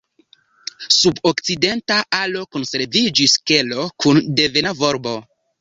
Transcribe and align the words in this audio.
Sub 0.95 1.19
okcidenta 1.31 1.99
alo 2.21 2.43
konserviĝis 2.57 3.39
kelo 3.53 3.87
kun 4.07 4.25
devena 4.41 4.77
volbo. 4.85 5.19